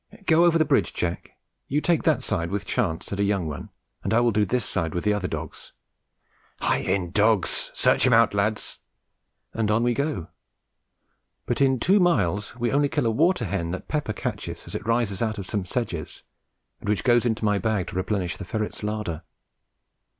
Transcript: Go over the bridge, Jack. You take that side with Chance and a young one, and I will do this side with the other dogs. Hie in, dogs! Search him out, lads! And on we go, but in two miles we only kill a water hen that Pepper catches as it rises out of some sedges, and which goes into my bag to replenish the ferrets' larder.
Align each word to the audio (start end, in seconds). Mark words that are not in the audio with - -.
Go 0.25 0.45
over 0.45 0.57
the 0.57 0.65
bridge, 0.65 0.93
Jack. 0.95 1.37
You 1.67 1.79
take 1.79 2.01
that 2.05 2.23
side 2.23 2.49
with 2.49 2.65
Chance 2.65 3.11
and 3.11 3.19
a 3.19 3.23
young 3.23 3.45
one, 3.45 3.69
and 4.03 4.15
I 4.15 4.19
will 4.19 4.31
do 4.31 4.45
this 4.45 4.65
side 4.67 4.95
with 4.95 5.03
the 5.03 5.13
other 5.13 5.27
dogs. 5.27 5.73
Hie 6.59 6.77
in, 6.79 7.11
dogs! 7.11 7.69
Search 7.75 8.07
him 8.07 8.11
out, 8.11 8.33
lads! 8.33 8.79
And 9.53 9.69
on 9.69 9.83
we 9.83 9.93
go, 9.93 10.29
but 11.45 11.61
in 11.61 11.79
two 11.79 11.99
miles 11.99 12.55
we 12.55 12.71
only 12.71 12.89
kill 12.89 13.05
a 13.05 13.11
water 13.11 13.45
hen 13.45 13.69
that 13.69 13.87
Pepper 13.87 14.13
catches 14.13 14.65
as 14.65 14.73
it 14.73 14.87
rises 14.87 15.21
out 15.21 15.37
of 15.37 15.45
some 15.45 15.65
sedges, 15.65 16.23
and 16.79 16.89
which 16.89 17.03
goes 17.03 17.23
into 17.23 17.45
my 17.45 17.59
bag 17.59 17.85
to 17.89 17.95
replenish 17.95 18.37
the 18.37 18.43
ferrets' 18.43 18.81
larder. 18.81 19.21